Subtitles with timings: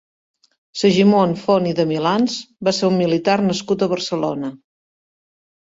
[0.79, 2.37] Segimon Font i de Milans
[2.69, 4.51] va ser un militar nascut a Barcelona.